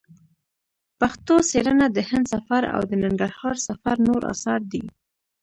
پښتو 0.99 1.35
څېړنه 1.49 1.85
د 1.91 1.97
هند 2.09 2.25
سفر 2.33 2.61
او 2.75 2.81
د 2.89 2.91
ننګرهار 3.03 3.55
سفر 3.67 3.95
نور 4.07 4.21
اثار 4.33 4.61
دي. 4.71 4.83